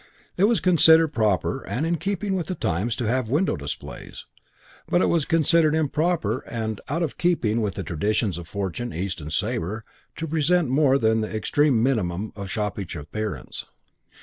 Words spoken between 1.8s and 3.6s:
in keeping with the times to have window